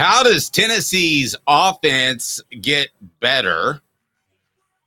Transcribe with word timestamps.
How 0.00 0.22
does 0.22 0.48
Tennessee's 0.48 1.36
offense 1.46 2.40
get 2.62 2.88
better? 3.20 3.82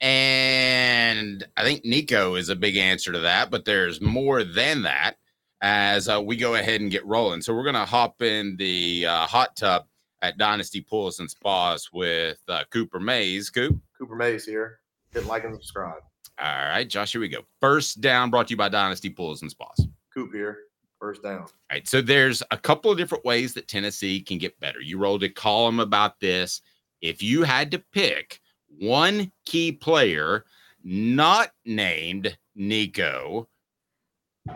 And 0.01 1.47
I 1.55 1.61
think 1.61 1.85
Nico 1.85 2.33
is 2.33 2.49
a 2.49 2.55
big 2.55 2.77
answer 2.77 3.11
to 3.11 3.19
that, 3.19 3.51
but 3.51 3.63
there's 3.63 4.01
more 4.01 4.43
than 4.43 4.81
that 4.81 5.17
as 5.61 6.09
uh, 6.09 6.19
we 6.19 6.35
go 6.35 6.55
ahead 6.55 6.81
and 6.81 6.89
get 6.89 7.05
rolling. 7.05 7.43
So 7.43 7.53
we're 7.53 7.61
going 7.61 7.75
to 7.75 7.85
hop 7.85 8.23
in 8.23 8.55
the 8.57 9.05
uh, 9.05 9.27
hot 9.27 9.55
tub 9.55 9.85
at 10.23 10.39
Dynasty 10.39 10.81
Pools 10.81 11.19
and 11.19 11.29
Spas 11.29 11.89
with 11.93 12.39
uh, 12.47 12.63
Cooper 12.71 12.99
Mays. 12.99 13.51
Coop. 13.51 13.79
Cooper 13.95 14.15
Mays 14.15 14.45
here. 14.45 14.79
Hit 15.11 15.27
like 15.27 15.43
and 15.43 15.53
subscribe. 15.53 16.01
All 16.39 16.69
right, 16.69 16.89
Josh, 16.89 17.11
here 17.11 17.21
we 17.21 17.29
go. 17.29 17.41
First 17.61 18.01
down 18.01 18.31
brought 18.31 18.47
to 18.47 18.53
you 18.53 18.57
by 18.57 18.69
Dynasty 18.69 19.11
Pools 19.11 19.43
and 19.43 19.51
Spas. 19.51 19.85
Coop 20.11 20.33
here. 20.33 20.57
First 21.03 21.21
down. 21.21 21.41
All 21.41 21.49
right, 21.69 21.85
so 21.85 21.99
there's 21.99 22.41
a 22.49 22.55
couple 22.55 22.89
of 22.89 22.97
different 22.97 23.25
ways 23.25 23.53
that 23.55 23.67
Tennessee 23.67 24.21
can 24.21 24.37
get 24.37 24.57
better. 24.61 24.79
You 24.79 24.97
rolled 24.97 25.23
a 25.23 25.29
column 25.29 25.81
about 25.81 26.17
this. 26.21 26.61
If 27.01 27.21
you 27.21 27.43
had 27.43 27.71
to 27.71 27.79
pick 27.91 28.39
one 28.79 29.29
key 29.43 29.73
player 29.73 30.45
not 30.81 31.51
named 31.65 32.37
Nico 32.55 33.49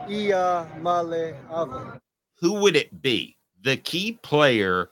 Ia 0.09 0.69
Male 0.79 1.35
Ava. 1.51 1.99
Who 2.39 2.53
would 2.53 2.77
it 2.77 3.01
be? 3.01 3.35
The 3.63 3.75
key 3.75 4.13
player, 4.13 4.89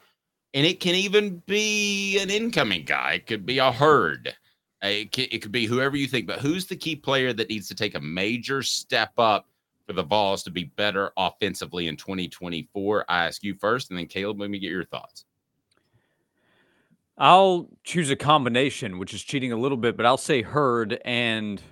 and 0.54 0.66
it 0.66 0.82
can 0.82 0.96
even 0.96 1.42
be 1.46 2.20
an 2.20 2.30
incoming 2.30 2.84
guy. 2.84 3.14
It 3.14 3.28
could 3.28 3.46
be 3.46 3.60
a 3.60 3.72
Heard. 3.72 4.36
It 4.82 5.14
could, 5.14 5.34
it 5.34 5.42
could 5.42 5.54
be 5.54 5.68
whoever 5.68 5.96
you 5.96 6.08
think, 6.08 6.28
but 6.28 6.40
who's 6.40 6.66
the 6.66 6.76
key 6.76 6.98
player 6.98 7.32
that 7.32 7.48
needs 7.48 7.70
to 7.70 7.76
take 7.76 7.96
a 7.96 8.02
major 8.02 8.62
step 8.62 9.14
up 9.18 9.48
for 9.86 9.94
the 9.94 10.04
Vols 10.04 10.44
to 10.44 10.52
be 10.52 10.66
better 10.66 11.12
offensively 11.18 11.88
in 11.88 11.98
2024? 11.98 13.06
I 13.08 13.26
ask 13.26 13.44
you 13.44 13.56
first, 13.56 13.90
and 13.90 14.00
then 14.00 14.08
Caleb, 14.08 14.40
let 14.40 14.50
me 14.50 14.60
get 14.60 14.72
your 14.72 14.86
thoughts. 14.86 15.26
I'll 17.18 17.70
choose 17.84 18.10
a 18.10 18.16
combination, 18.16 19.00
which 19.00 19.14
is 19.14 19.24
cheating 19.24 19.52
a 19.52 19.58
little 19.58 19.78
bit, 19.78 19.96
but 19.96 20.06
I'll 20.06 20.18
say 20.18 20.42
Heard 20.42 21.00
and– 21.06 21.62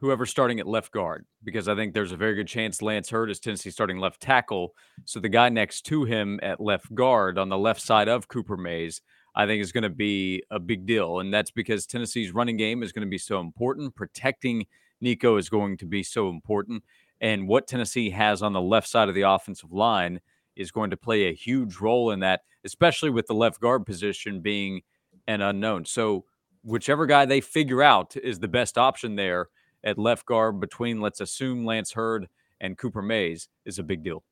whoever's 0.00 0.30
starting 0.30 0.58
at 0.58 0.66
left 0.66 0.92
guard 0.92 1.26
because 1.44 1.68
I 1.68 1.74
think 1.74 1.92
there's 1.92 2.12
a 2.12 2.16
very 2.16 2.34
good 2.34 2.48
chance 2.48 2.80
Lance 2.80 3.10
Heard 3.10 3.30
is 3.30 3.38
Tennessee 3.38 3.70
starting 3.70 3.98
left 3.98 4.20
tackle. 4.20 4.74
So 5.04 5.20
the 5.20 5.28
guy 5.28 5.50
next 5.50 5.82
to 5.82 6.04
him 6.04 6.40
at 6.42 6.58
left 6.58 6.92
guard 6.94 7.38
on 7.38 7.50
the 7.50 7.58
left 7.58 7.82
side 7.82 8.08
of 8.08 8.26
Cooper 8.26 8.56
Mays, 8.56 9.02
I 9.34 9.46
think 9.46 9.62
is 9.62 9.72
going 9.72 9.82
to 9.82 9.90
be 9.90 10.42
a 10.50 10.58
big 10.58 10.86
deal. 10.86 11.20
And 11.20 11.32
that's 11.32 11.50
because 11.50 11.86
Tennessee's 11.86 12.32
running 12.32 12.56
game 12.56 12.82
is 12.82 12.92
going 12.92 13.06
to 13.06 13.10
be 13.10 13.18
so 13.18 13.40
important. 13.40 13.94
Protecting 13.94 14.66
Nico 15.02 15.36
is 15.36 15.50
going 15.50 15.76
to 15.78 15.86
be 15.86 16.02
so 16.02 16.30
important. 16.30 16.82
And 17.20 17.46
what 17.46 17.66
Tennessee 17.66 18.10
has 18.10 18.42
on 18.42 18.52
the 18.52 18.60
left 18.60 18.88
side 18.88 19.08
of 19.08 19.14
the 19.14 19.22
offensive 19.22 19.72
line 19.72 20.20
is 20.56 20.70
going 20.70 20.90
to 20.90 20.96
play 20.96 21.28
a 21.28 21.34
huge 21.34 21.76
role 21.76 22.10
in 22.10 22.20
that, 22.20 22.42
especially 22.64 23.10
with 23.10 23.26
the 23.26 23.34
left 23.34 23.60
guard 23.60 23.86
position 23.86 24.40
being 24.40 24.82
an 25.26 25.40
unknown. 25.40 25.84
So 25.84 26.24
whichever 26.64 27.06
guy 27.06 27.24
they 27.26 27.40
figure 27.40 27.82
out 27.82 28.16
is 28.16 28.38
the 28.38 28.48
best 28.48 28.78
option 28.78 29.16
there 29.16 29.48
at 29.84 29.98
left 29.98 30.26
guard 30.26 30.60
between, 30.60 31.00
let's 31.00 31.20
assume, 31.20 31.64
Lance 31.64 31.92
Heard 31.92 32.28
and 32.60 32.76
Cooper 32.76 33.02
Mays 33.02 33.48
is 33.64 33.78
a 33.78 33.82
big 33.82 34.02
deal. 34.02 34.22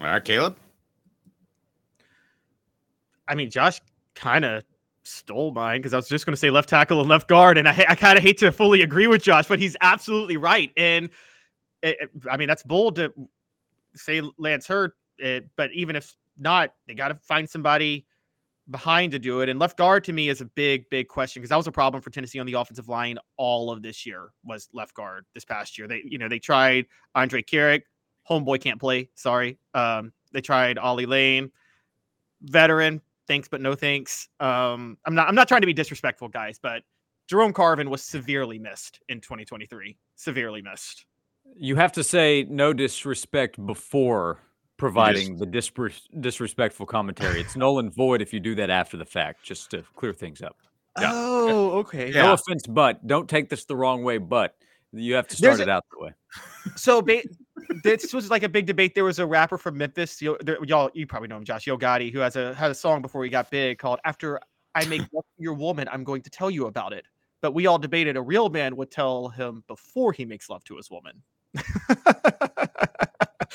All 0.00 0.06
right, 0.06 0.24
Caleb. 0.24 0.56
I 3.28 3.34
mean, 3.34 3.50
Josh 3.50 3.80
kind 4.14 4.44
of 4.44 4.64
stole 5.02 5.52
mine 5.52 5.80
because 5.80 5.92
I 5.92 5.96
was 5.96 6.08
just 6.08 6.26
going 6.26 6.32
to 6.32 6.38
say 6.38 6.50
left 6.50 6.68
tackle 6.68 7.00
and 7.00 7.08
left 7.08 7.28
guard, 7.28 7.58
and 7.58 7.68
I, 7.68 7.84
I 7.88 7.94
kind 7.94 8.16
of 8.16 8.24
hate 8.24 8.38
to 8.38 8.52
fully 8.52 8.82
agree 8.82 9.06
with 9.06 9.22
Josh, 9.22 9.46
but 9.46 9.58
he's 9.58 9.76
absolutely 9.80 10.36
right. 10.36 10.70
And 10.76 11.10
I 12.30 12.36
mean, 12.36 12.48
that's 12.48 12.62
bold 12.62 12.96
to 12.96 13.12
say 13.94 14.22
Lance 14.38 14.66
Heard, 14.66 14.92
it, 15.18 15.48
but 15.56 15.72
even 15.72 15.96
if 15.96 16.16
not, 16.38 16.74
they 16.86 16.94
got 16.94 17.08
to 17.08 17.14
find 17.16 17.48
somebody 17.48 18.06
behind 18.70 19.12
to 19.12 19.18
do 19.18 19.40
it. 19.40 19.48
And 19.48 19.58
left 19.58 19.76
guard 19.76 20.04
to 20.04 20.12
me 20.12 20.28
is 20.28 20.40
a 20.40 20.46
big, 20.46 20.88
big 20.90 21.08
question 21.08 21.40
because 21.40 21.50
that 21.50 21.56
was 21.56 21.66
a 21.66 21.72
problem 21.72 22.02
for 22.02 22.10
Tennessee 22.10 22.38
on 22.38 22.46
the 22.46 22.54
offensive 22.54 22.88
line 22.88 23.18
all 23.36 23.70
of 23.70 23.82
this 23.82 24.06
year 24.06 24.30
was 24.44 24.68
left 24.72 24.94
guard 24.94 25.26
this 25.34 25.44
past 25.44 25.76
year. 25.78 25.86
They, 25.86 26.02
you 26.04 26.18
know, 26.18 26.28
they 26.28 26.38
tried 26.38 26.86
Andrej 27.16 27.46
Karic, 27.46 27.82
homeboy 28.28 28.60
can't 28.60 28.80
play. 28.80 29.10
Sorry. 29.14 29.58
Um, 29.74 30.12
they 30.32 30.40
tried 30.40 30.78
Ollie 30.78 31.06
Lane, 31.06 31.50
veteran, 32.42 33.00
thanks 33.28 33.48
but 33.48 33.60
no 33.60 33.74
thanks. 33.74 34.28
Um, 34.40 34.98
I'm 35.04 35.14
not 35.14 35.28
I'm 35.28 35.34
not 35.34 35.48
trying 35.48 35.60
to 35.60 35.66
be 35.66 35.74
disrespectful, 35.74 36.28
guys, 36.28 36.58
but 36.60 36.82
Jerome 37.28 37.52
Carvin 37.52 37.90
was 37.90 38.02
severely 38.02 38.58
missed 38.58 39.00
in 39.08 39.20
2023. 39.20 39.96
Severely 40.16 40.62
missed. 40.62 41.06
You 41.56 41.76
have 41.76 41.92
to 41.92 42.04
say 42.04 42.46
no 42.48 42.72
disrespect 42.72 43.64
before 43.64 44.40
providing 44.76 45.36
the 45.36 45.46
disrespectful 45.46 46.86
commentary. 46.86 47.40
It's 47.40 47.56
null 47.56 47.78
and 47.78 47.94
void 47.94 48.20
if 48.20 48.32
you 48.32 48.40
do 48.40 48.54
that 48.56 48.70
after 48.70 48.96
the 48.96 49.04
fact, 49.04 49.42
just 49.44 49.70
to 49.70 49.84
clear 49.94 50.12
things 50.12 50.42
up. 50.42 50.56
Yeah. 51.00 51.10
Oh, 51.12 51.70
okay. 51.78 52.10
No 52.10 52.32
offense, 52.32 52.66
but 52.66 53.06
don't 53.06 53.28
take 53.28 53.48
this 53.48 53.64
the 53.64 53.76
wrong 53.76 54.04
way, 54.04 54.18
but 54.18 54.56
you 54.92 55.14
have 55.14 55.26
to 55.28 55.36
start 55.36 55.56
There's 55.56 55.60
it 55.60 55.68
a, 55.68 55.72
out 55.72 55.84
the 55.90 56.04
way. 56.04 56.12
So 56.76 57.02
ba- 57.02 57.22
this 57.82 58.12
was 58.12 58.30
like 58.30 58.42
a 58.42 58.48
big 58.48 58.66
debate. 58.66 58.94
There 58.94 59.04
was 59.04 59.18
a 59.18 59.26
rapper 59.26 59.58
from 59.58 59.76
Memphis, 59.76 60.22
y'all, 60.22 60.90
you 60.94 61.06
probably 61.06 61.28
know 61.28 61.36
him, 61.36 61.44
Josh 61.44 61.66
Yo 61.66 61.76
Gotti, 61.76 62.12
who 62.12 62.20
has 62.20 62.36
a 62.36 62.54
had 62.54 62.70
a 62.70 62.74
song 62.74 63.02
before 63.02 63.24
he 63.24 63.30
got 63.30 63.50
big 63.50 63.78
called 63.78 63.98
"After 64.04 64.40
I 64.74 64.84
Make 64.86 65.02
Your 65.38 65.54
Woman, 65.54 65.88
I'm 65.90 66.04
Going 66.04 66.22
to 66.22 66.30
Tell 66.30 66.50
You 66.50 66.66
About 66.66 66.92
It." 66.92 67.06
But 67.40 67.52
we 67.52 67.66
all 67.66 67.78
debated 67.78 68.16
a 68.16 68.22
real 68.22 68.48
man 68.48 68.76
would 68.76 68.90
tell 68.90 69.28
him 69.28 69.64
before 69.66 70.12
he 70.12 70.24
makes 70.24 70.48
love 70.48 70.64
to 70.64 70.76
his 70.76 70.90
woman. 70.90 71.22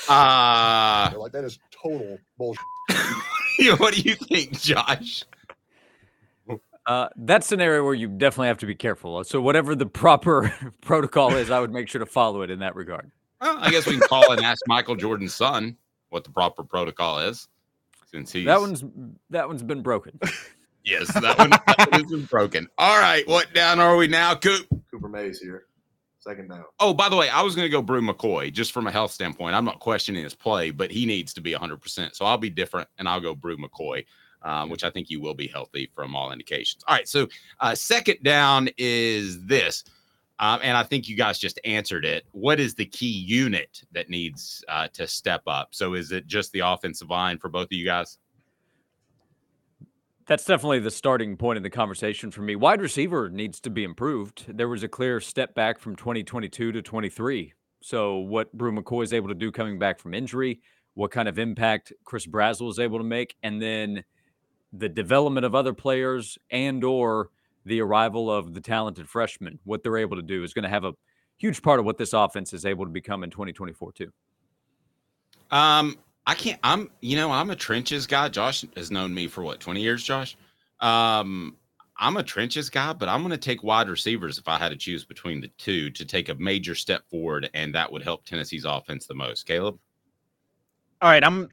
Uh, 0.08 1.12
like 1.16 1.30
that 1.30 1.44
is 1.44 1.60
total 1.70 2.18
bullshit. 2.36 2.64
what 3.78 3.94
do 3.94 4.00
you 4.00 4.16
think, 4.16 4.60
Josh? 4.60 5.24
Uh, 6.86 7.08
that's 7.16 7.52
an 7.52 7.60
area 7.60 7.84
where 7.84 7.94
you 7.94 8.08
definitely 8.08 8.48
have 8.48 8.58
to 8.58 8.66
be 8.66 8.74
careful. 8.74 9.22
So 9.22 9.40
whatever 9.40 9.76
the 9.76 9.86
proper 9.86 10.52
protocol 10.80 11.36
is, 11.36 11.50
I 11.50 11.60
would 11.60 11.70
make 11.70 11.88
sure 11.88 12.00
to 12.00 12.06
follow 12.06 12.42
it 12.42 12.50
in 12.50 12.58
that 12.60 12.74
regard. 12.74 13.10
Well, 13.40 13.58
I 13.60 13.70
guess 13.70 13.86
we 13.86 13.98
can 13.98 14.08
call 14.08 14.32
and 14.32 14.40
ask 14.40 14.60
Michael 14.66 14.96
Jordan's 14.96 15.34
son 15.34 15.76
what 16.08 16.24
the 16.24 16.30
proper 16.30 16.64
protocol 16.64 17.20
is, 17.20 17.48
since 18.10 18.32
he's 18.32 18.46
that 18.46 18.60
one's 18.60 18.82
that 19.30 19.46
one's 19.46 19.62
been 19.62 19.82
broken. 19.82 20.18
yes, 20.84 21.06
that 21.20 21.38
one, 21.38 21.50
that 21.50 21.88
one 21.90 22.02
has 22.02 22.10
been 22.10 22.24
broken. 22.24 22.68
All 22.76 22.98
right, 22.98 23.26
what 23.28 23.54
down 23.54 23.78
are 23.78 23.96
we 23.96 24.08
now, 24.08 24.34
Coop? 24.34 24.66
Cooper 24.90 25.08
Mays 25.08 25.38
here. 25.38 25.66
Second 26.20 26.48
down. 26.48 26.64
Oh, 26.78 26.92
by 26.92 27.08
the 27.08 27.16
way, 27.16 27.30
I 27.30 27.40
was 27.40 27.54
going 27.56 27.64
to 27.64 27.70
go 27.70 27.80
Bru 27.80 28.02
McCoy 28.02 28.52
just 28.52 28.72
from 28.72 28.86
a 28.86 28.90
health 28.92 29.10
standpoint. 29.10 29.54
I'm 29.54 29.64
not 29.64 29.80
questioning 29.80 30.22
his 30.22 30.34
play, 30.34 30.70
but 30.70 30.90
he 30.90 31.06
needs 31.06 31.32
to 31.34 31.40
be 31.40 31.54
100%. 31.54 32.14
So 32.14 32.26
I'll 32.26 32.36
be 32.36 32.50
different 32.50 32.88
and 32.98 33.08
I'll 33.08 33.20
go 33.20 33.34
Bru 33.34 33.56
McCoy, 33.56 34.04
um, 34.42 34.68
which 34.68 34.84
I 34.84 34.90
think 34.90 35.08
you 35.08 35.20
will 35.20 35.32
be 35.32 35.46
healthy 35.46 35.90
from 35.94 36.14
all 36.14 36.30
indications. 36.30 36.84
All 36.86 36.94
right. 36.94 37.08
So, 37.08 37.26
uh, 37.60 37.74
second 37.74 38.22
down 38.22 38.68
is 38.76 39.42
this. 39.46 39.84
Um, 40.38 40.60
and 40.62 40.76
I 40.76 40.82
think 40.82 41.08
you 41.08 41.16
guys 41.16 41.38
just 41.38 41.58
answered 41.64 42.04
it. 42.04 42.24
What 42.32 42.60
is 42.60 42.74
the 42.74 42.86
key 42.86 43.10
unit 43.10 43.82
that 43.92 44.08
needs 44.08 44.64
uh, 44.68 44.88
to 44.94 45.06
step 45.06 45.42
up? 45.46 45.68
So, 45.72 45.94
is 45.94 46.12
it 46.12 46.26
just 46.26 46.52
the 46.52 46.60
offensive 46.60 47.10
line 47.10 47.38
for 47.38 47.50
both 47.50 47.66
of 47.66 47.72
you 47.72 47.84
guys? 47.84 48.18
That's 50.30 50.44
definitely 50.44 50.78
the 50.78 50.92
starting 50.92 51.36
point 51.36 51.56
in 51.56 51.64
the 51.64 51.70
conversation 51.70 52.30
for 52.30 52.42
me. 52.42 52.54
Wide 52.54 52.80
receiver 52.80 53.28
needs 53.28 53.58
to 53.62 53.68
be 53.68 53.82
improved. 53.82 54.44
There 54.46 54.68
was 54.68 54.84
a 54.84 54.88
clear 54.88 55.18
step 55.18 55.56
back 55.56 55.80
from 55.80 55.96
2022 55.96 56.70
to 56.70 56.80
23. 56.80 57.52
So, 57.80 58.18
what 58.18 58.52
Bru 58.52 58.70
McCoy 58.70 59.02
is 59.02 59.12
able 59.12 59.26
to 59.26 59.34
do 59.34 59.50
coming 59.50 59.76
back 59.76 59.98
from 59.98 60.14
injury, 60.14 60.60
what 60.94 61.10
kind 61.10 61.28
of 61.28 61.40
impact 61.40 61.92
Chris 62.04 62.28
Brazzell 62.28 62.70
is 62.70 62.78
able 62.78 62.98
to 62.98 63.04
make, 63.04 63.34
and 63.42 63.60
then 63.60 64.04
the 64.72 64.88
development 64.88 65.46
of 65.46 65.56
other 65.56 65.74
players 65.74 66.38
and 66.48 66.84
or 66.84 67.30
the 67.64 67.80
arrival 67.80 68.30
of 68.30 68.54
the 68.54 68.60
talented 68.60 69.08
freshmen, 69.08 69.58
what 69.64 69.82
they're 69.82 69.98
able 69.98 70.14
to 70.14 70.22
do 70.22 70.44
is 70.44 70.54
going 70.54 70.62
to 70.62 70.68
have 70.68 70.84
a 70.84 70.92
huge 71.38 71.60
part 71.60 71.80
of 71.80 71.86
what 71.86 71.98
this 71.98 72.12
offense 72.12 72.52
is 72.52 72.64
able 72.64 72.84
to 72.84 72.92
become 72.92 73.24
in 73.24 73.30
2024 73.30 73.90
too. 73.94 74.12
Um, 75.50 75.96
I 76.30 76.34
can't. 76.34 76.60
I'm. 76.62 76.88
You 77.00 77.16
know, 77.16 77.32
I'm 77.32 77.50
a 77.50 77.56
trenches 77.56 78.06
guy. 78.06 78.28
Josh 78.28 78.64
has 78.76 78.92
known 78.92 79.12
me 79.12 79.26
for 79.26 79.42
what 79.42 79.58
20 79.58 79.80
years. 79.80 80.04
Josh. 80.04 80.36
Um, 80.78 81.56
I'm 81.98 82.16
a 82.18 82.22
trenches 82.22 82.70
guy, 82.70 82.92
but 82.92 83.08
I'm 83.08 83.22
going 83.22 83.32
to 83.32 83.36
take 83.36 83.64
wide 83.64 83.88
receivers 83.88 84.38
if 84.38 84.46
I 84.46 84.56
had 84.56 84.68
to 84.68 84.76
choose 84.76 85.04
between 85.04 85.40
the 85.40 85.48
two 85.58 85.90
to 85.90 86.04
take 86.04 86.28
a 86.28 86.36
major 86.36 86.76
step 86.76 87.02
forward, 87.10 87.50
and 87.52 87.74
that 87.74 87.90
would 87.90 88.04
help 88.04 88.24
Tennessee's 88.24 88.64
offense 88.64 89.06
the 89.06 89.14
most. 89.14 89.44
Caleb. 89.44 89.76
All 91.02 91.10
right, 91.10 91.24
I'm. 91.24 91.48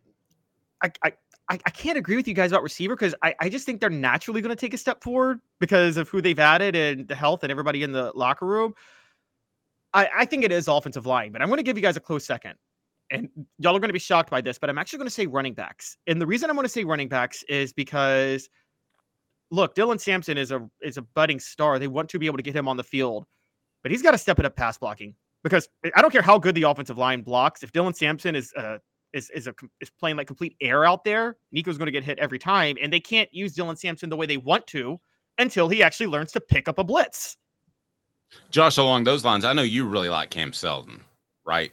I 0.84 0.92
I 1.04 1.12
I, 1.50 1.58
can't 1.58 1.98
agree 1.98 2.16
with 2.16 2.28
you 2.28 2.36
guys 2.36 2.52
about 2.52 2.62
receiver 2.62 2.96
because 2.96 3.16
I, 3.24 3.34
I 3.40 3.50
just 3.50 3.66
think 3.66 3.82
they're 3.82 3.90
naturally 3.90 4.42
going 4.42 4.56
to 4.56 4.60
take 4.60 4.76
a 4.76 4.78
step 4.78 5.02
forward 5.02 5.40
because 5.60 5.98
of 5.98 6.08
who 6.08 6.22
they've 6.22 6.38
added 6.38 6.76
and 6.76 7.08
the 7.08 7.16
health 7.16 7.42
and 7.42 7.50
everybody 7.50 7.82
in 7.82 7.94
the 7.94 8.12
locker 8.14 8.46
room. 8.46 8.76
I, 9.94 10.08
I 10.20 10.26
think 10.26 10.44
it 10.44 10.52
is 10.52 10.68
offensive 10.68 11.08
line, 11.08 11.32
but 11.32 11.42
I'm 11.42 11.48
going 11.48 11.58
to 11.58 11.64
give 11.64 11.78
you 11.78 11.82
guys 11.82 11.98
a 11.98 12.02
close 12.02 12.26
second 12.26 12.56
and 13.12 13.30
y'all 13.60 13.76
are 13.76 13.80
going 13.80 13.90
to 13.90 13.94
be 13.94 14.00
shocked 14.00 14.30
by 14.30 14.42
this, 14.42 14.58
but 14.58 14.70
I'm 14.70 14.78
actually 14.78 14.98
going 14.98 15.08
to 15.08 15.14
say 15.14 15.28
running 15.28 15.54
backs. 15.54 15.98
And 16.08 16.22
the 16.22 16.28
reason 16.28 16.50
I'm 16.50 16.56
going 16.56 16.66
to 16.66 16.70
say 16.70 16.84
running 16.84 17.08
backs 17.08 17.44
is 17.44 17.74
because 17.74 18.50
look, 19.52 19.76
Dylan 19.76 20.00
Sampson 20.00 20.38
is 20.38 20.52
a 20.52 20.68
is 20.82 20.98
a 20.98 21.02
budding 21.02 21.40
star. 21.40 21.80
They 21.80 21.88
want 21.88 22.10
to 22.10 22.20
be 22.20 22.26
able 22.26 22.38
to 22.38 22.44
get 22.44 22.56
him 22.56 22.68
on 22.68 22.78
the 22.78 22.84
field, 22.84 23.26
but 23.84 23.92
he's 23.92 24.02
got 24.02 24.12
to 24.12 24.18
step 24.18 24.40
it 24.40 24.46
up 24.46 24.56
pass 24.56 24.78
blocking 24.78 25.16
because 25.44 25.70
I 25.96 26.02
don't 26.02 26.12
care 26.12 26.22
how 26.22 26.38
good 26.38 26.56
the 26.56 26.64
offensive 26.64 26.98
line 26.98 27.22
blocks. 27.22 27.64
If 27.64 27.72
Dylan 27.72 27.96
Sampson 27.96 28.36
is 28.36 28.54
uh, 28.54 28.78
is 29.14 29.30
is 29.32 29.48
a 29.48 29.54
is 29.82 29.90
playing 29.90 30.18
like 30.18 30.28
complete 30.28 30.56
air 30.62 30.86
out 30.86 31.04
there, 31.04 31.38
Nico's 31.52 31.78
going 31.78 31.88
to 31.88 31.92
get 31.92 32.04
hit 32.04 32.20
every 32.20 32.40
time, 32.40 32.76
and 32.82 32.92
they 32.92 33.00
can't 33.00 33.30
use 33.34 33.56
Dylan 33.56 33.78
Sampson 33.78 34.10
the 34.10 34.18
way 34.18 34.26
they 34.26 34.38
want 34.38 34.68
to 34.68 35.00
until 35.38 35.70
he 35.70 35.84
actually 35.84 36.08
learns 36.08 36.32
to 36.34 36.42
pick 36.42 36.68
up 36.68 36.80
a 36.80 36.84
blitz. 36.84 37.38
Josh, 38.50 38.78
along 38.78 39.06
those 39.06 39.24
lines, 39.24 39.46
I 39.46 39.54
know 39.54 39.62
you 39.62 39.88
really 39.88 40.10
like 40.10 40.30
Cam 40.30 40.52
Seldon, 40.52 41.02
right? 41.46 41.72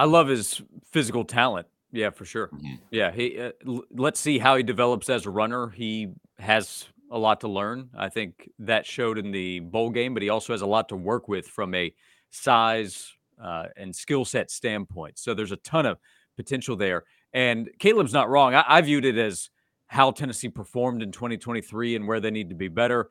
I 0.00 0.04
love 0.04 0.28
his 0.28 0.62
physical 0.92 1.24
talent. 1.24 1.66
Yeah, 1.92 2.10
for 2.10 2.24
sure. 2.24 2.48
Mhm. 2.48 2.78
Yeah, 2.90 3.10
he. 3.10 3.38
Uh, 3.38 3.52
l- 3.66 3.84
let's 3.90 4.18
see 4.20 4.38
how 4.38 4.56
he 4.56 4.62
develops 4.62 5.10
as 5.10 5.26
a 5.26 5.30
runner. 5.30 5.68
He 5.68 6.08
has 6.38 6.88
a 7.10 7.18
lot 7.18 7.40
to 7.40 7.48
learn. 7.48 7.90
I 7.96 8.08
think 8.08 8.48
that 8.60 8.86
showed 8.86 9.18
in 9.18 9.30
the 9.32 9.60
bowl 9.60 9.90
game, 9.90 10.14
but 10.14 10.22
he 10.22 10.28
also 10.28 10.52
has 10.52 10.62
a 10.62 10.66
lot 10.66 10.88
to 10.90 10.96
work 10.96 11.28
with 11.28 11.46
from 11.48 11.74
a 11.74 11.92
size 12.30 13.12
uh, 13.42 13.66
and 13.76 13.94
skill 13.94 14.24
set 14.24 14.50
standpoint. 14.50 15.18
So 15.18 15.34
there's 15.34 15.52
a 15.52 15.56
ton 15.56 15.84
of 15.86 15.98
potential 16.36 16.76
there. 16.76 17.04
And 17.32 17.68
Caleb's 17.78 18.12
not 18.12 18.28
wrong. 18.30 18.54
I, 18.54 18.64
I 18.66 18.80
viewed 18.80 19.04
it 19.04 19.18
as 19.18 19.50
how 19.88 20.12
Tennessee 20.12 20.48
performed 20.48 21.02
in 21.02 21.10
2023 21.12 21.96
and 21.96 22.06
where 22.06 22.20
they 22.20 22.30
need 22.30 22.48
to 22.50 22.54
be 22.54 22.68
better. 22.68 23.10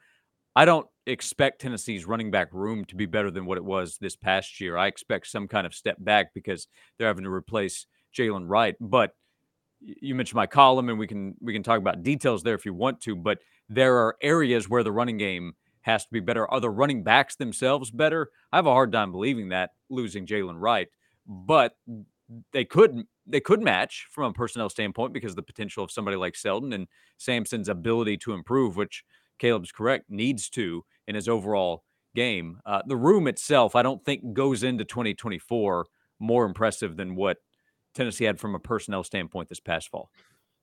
I 0.55 0.65
don't 0.65 0.87
expect 1.05 1.61
Tennessee's 1.61 2.05
running 2.05 2.31
back 2.31 2.53
room 2.53 2.85
to 2.85 2.95
be 2.95 3.05
better 3.05 3.31
than 3.31 3.45
what 3.45 3.57
it 3.57 3.63
was 3.63 3.97
this 3.97 4.15
past 4.15 4.59
year. 4.59 4.77
I 4.77 4.87
expect 4.87 5.27
some 5.27 5.47
kind 5.47 5.65
of 5.65 5.73
step 5.73 5.97
back 5.99 6.33
because 6.33 6.67
they're 6.97 7.07
having 7.07 7.23
to 7.23 7.31
replace 7.31 7.85
Jaylen 8.15 8.45
Wright. 8.47 8.75
But 8.79 9.11
you 9.81 10.15
mentioned 10.15 10.35
my 10.35 10.47
column, 10.47 10.89
and 10.89 10.99
we 10.99 11.07
can 11.07 11.35
we 11.39 11.53
can 11.53 11.63
talk 11.63 11.77
about 11.77 12.03
details 12.03 12.43
there 12.43 12.55
if 12.55 12.65
you 12.65 12.73
want 12.73 13.01
to. 13.01 13.15
But 13.15 13.39
there 13.69 13.97
are 13.97 14.17
areas 14.21 14.67
where 14.67 14.83
the 14.83 14.91
running 14.91 15.17
game 15.17 15.53
has 15.81 16.03
to 16.03 16.11
be 16.11 16.19
better. 16.19 16.49
Are 16.51 16.59
the 16.59 16.69
running 16.69 17.03
backs 17.03 17.35
themselves 17.35 17.91
better? 17.91 18.29
I 18.51 18.57
have 18.57 18.67
a 18.67 18.71
hard 18.71 18.91
time 18.91 19.11
believing 19.11 19.49
that 19.49 19.71
losing 19.89 20.25
Jaylen 20.25 20.59
Wright, 20.59 20.87
but 21.25 21.75
they 22.51 22.65
could 22.65 23.03
they 23.25 23.39
could 23.39 23.61
match 23.61 24.07
from 24.11 24.31
a 24.31 24.33
personnel 24.33 24.69
standpoint 24.69 25.13
because 25.13 25.35
the 25.35 25.41
potential 25.41 25.83
of 25.83 25.91
somebody 25.91 26.17
like 26.17 26.35
Seldon 26.35 26.73
and 26.73 26.87
Sampson's 27.17 27.69
ability 27.69 28.17
to 28.17 28.33
improve, 28.33 28.75
which 28.75 29.03
Caleb's 29.39 29.71
correct 29.71 30.05
needs 30.09 30.49
to 30.49 30.83
in 31.07 31.15
his 31.15 31.27
overall 31.27 31.83
game. 32.15 32.59
Uh, 32.65 32.81
the 32.85 32.95
room 32.95 33.27
itself, 33.27 33.75
I 33.75 33.81
don't 33.81 34.03
think 34.03 34.33
goes 34.33 34.63
into 34.63 34.85
2024 34.85 35.85
more 36.19 36.45
impressive 36.45 36.97
than 36.97 37.15
what 37.15 37.37
Tennessee 37.95 38.25
had 38.25 38.39
from 38.39 38.55
a 38.55 38.59
personnel 38.59 39.03
standpoint 39.03 39.49
this 39.49 39.59
past 39.59 39.89
fall. 39.89 40.09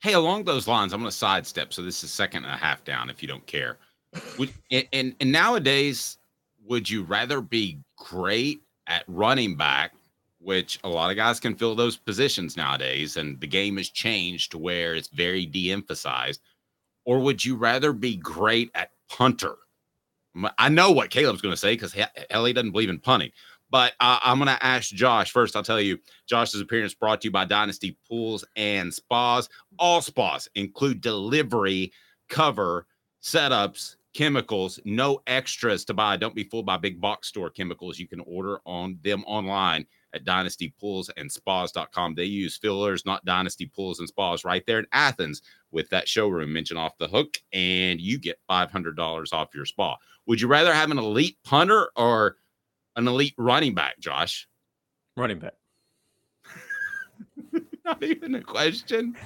Hey, 0.01 0.13
along 0.13 0.45
those 0.45 0.69
lines, 0.69 0.93
I'm 0.93 1.01
going 1.01 1.11
to 1.11 1.17
sidestep. 1.17 1.73
So 1.73 1.83
this 1.83 2.05
is 2.05 2.13
second 2.13 2.45
and 2.45 2.53
a 2.53 2.57
half 2.57 2.85
down, 2.85 3.11
if 3.11 3.23
you 3.23 3.29
don't 3.29 3.47
care. 3.47 3.79
Would, 4.39 4.53
and, 4.71 4.87
and 4.93 5.17
and 5.21 5.33
nowadays, 5.33 6.19
would 6.65 6.89
you 6.89 7.03
rather 7.05 7.41
be 7.41 7.79
great 7.97 8.61
at 8.87 9.05
running 9.07 9.57
back, 9.57 9.93
which 10.39 10.79
a 10.85 10.89
lot 10.89 11.11
of 11.11 11.17
guys 11.17 11.41
can 11.41 11.55
fill 11.55 11.75
those 11.75 11.97
positions 11.97 12.57
nowadays, 12.57 13.17
and 13.17 13.41
the 13.41 13.47
game 13.47 13.77
has 13.79 13.89
changed 13.89 14.53
to 14.53 14.59
where 14.59 14.95
it's 14.95 15.09
very 15.09 15.45
de-emphasized, 15.47 16.41
or 17.07 17.21
would 17.21 17.43
you 17.43 17.57
rather 17.57 17.95
be 17.95 18.17
great 18.17 18.71
at 18.75 18.91
punter? 19.09 19.55
I 20.59 20.69
know 20.69 20.91
what 20.91 21.09
Caleb's 21.09 21.41
going 21.41 21.55
to 21.55 21.57
say 21.57 21.75
because 21.75 21.95
hell, 21.95 22.45
he 22.45 22.53
doesn't 22.53 22.73
believe 22.73 22.91
in 22.91 22.99
punting. 22.99 23.31
But 23.71 23.95
uh, 24.01 24.19
I'm 24.23 24.39
going 24.39 24.55
to 24.55 24.65
ask 24.65 24.91
Josh 24.91 25.33
first. 25.33 25.57
I'll 25.57 25.63
tell 25.63 25.81
you, 25.81 25.99
Josh's 26.29 26.61
appearance 26.61 26.95
brought 26.95 27.23
to 27.23 27.29
you 27.29 27.33
by 27.33 27.47
Dynasty 27.47 27.97
Pools 28.07 28.45
and 28.55 28.93
Spas. 28.93 29.49
All 29.79 30.03
spas 30.03 30.49
include 30.55 31.01
delivery, 31.01 31.93
cover, 32.29 32.87
setups, 33.23 33.97
chemicals, 34.15 34.79
no 34.85 35.21
extras 35.27 35.85
to 35.87 35.95
buy. 35.95 36.17
Don't 36.17 36.35
be 36.35 36.45
fooled 36.45 36.67
by 36.67 36.77
big 36.77 37.01
box 37.01 37.29
store 37.29 37.51
chemicals. 37.51 37.99
You 37.99 38.07
can 38.07 38.21
order 38.21 38.61
on 38.67 38.99
them 39.03 39.25
online 39.27 39.87
at 40.17 40.25
dynastypoolsandspas.com. 40.25 42.15
They 42.15 42.25
use 42.25 42.57
fillers, 42.57 43.07
not 43.07 43.25
Dynasty 43.25 43.67
Pools 43.67 44.01
and 44.01 44.09
Spas, 44.09 44.45
right 44.45 44.65
there 44.67 44.81
in 44.81 44.87
Athens 44.93 45.43
with 45.71 45.89
that 45.91 46.09
showroom 46.09 46.53
mentioned 46.53 46.79
off 46.79 46.99
the 46.99 47.09
hook, 47.09 47.39
and 47.53 48.01
you 48.01 48.19
get 48.19 48.41
$500 48.51 49.33
off 49.33 49.55
your 49.55 49.65
spa. 49.65 49.97
Would 50.27 50.41
you 50.41 50.49
rather 50.49 50.75
have 50.75 50.91
an 50.91 50.99
elite 50.99 51.37
punter 51.45 51.91
or 51.97 52.37
an 52.97 53.07
elite 53.07 53.35
running 53.37 53.75
back, 53.75 53.99
Josh? 53.99 54.49
Running 55.17 55.39
back. 55.39 55.55
Not 57.85 58.03
even 58.03 58.35
a 58.35 58.43
question. 58.43 59.17